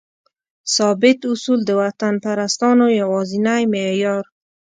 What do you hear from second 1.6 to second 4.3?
د وطنپرستانو یوازینی معیار